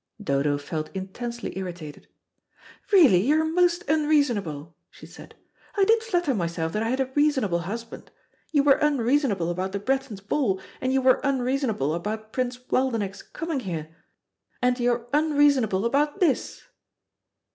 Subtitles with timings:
[0.19, 2.07] Dodo felt intensely irritated.
[2.91, 5.35] "Really you are most unreasonable," she said.
[5.77, 8.09] "I did flatter myself that I had a reasonable husband.
[8.51, 13.59] You were unreasonable about the Brettons' ball, and you were unreasonable about Prince Waldenech's coming
[13.59, 13.95] here,
[14.59, 16.63] and you are unreasonable about this."